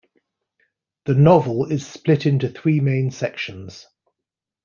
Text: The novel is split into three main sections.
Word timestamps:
The 1.05 1.13
novel 1.13 1.71
is 1.71 1.85
split 1.85 2.25
into 2.25 2.49
three 2.49 2.79
main 2.79 3.11
sections. 3.11 3.85